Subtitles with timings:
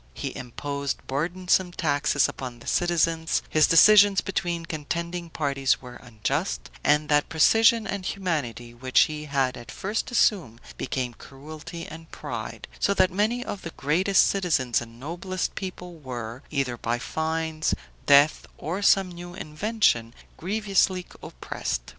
[0.15, 7.07] He imposed burdensome taxes upon the citizens; his decisions between contending parties were unjust; and
[7.09, 12.95] that precision and humanity which he had at first assumed, became cruelty and pride; so
[12.95, 17.75] that many of the greatest citizens and noblest people were, either by fines,
[18.07, 21.81] death, or some new invention, grievously oppressed.